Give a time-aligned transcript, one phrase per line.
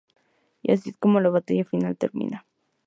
[0.63, 2.47] Y así es como la batalla final termina.